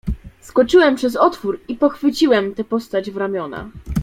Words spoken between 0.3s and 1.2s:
"Skoczyłem przez